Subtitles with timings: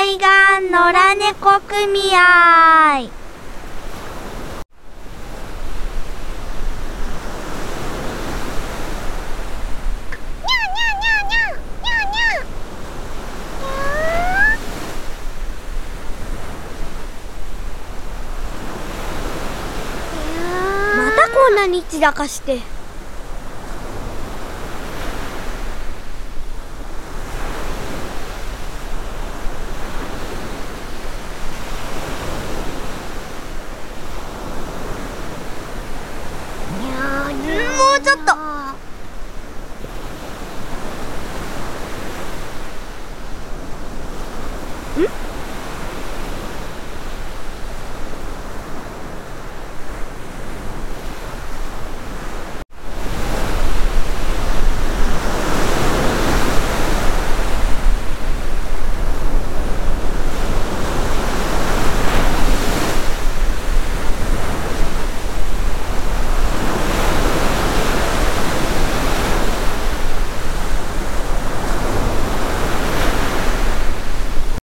[0.00, 3.10] 海岸野良猫組合。
[20.96, 22.79] またこんなに散らかして。
[38.00, 38.32] うちょっと。
[45.02, 45.39] ん？